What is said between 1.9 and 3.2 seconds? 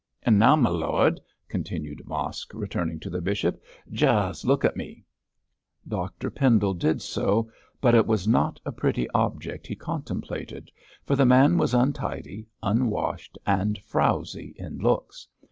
Mosk, returning to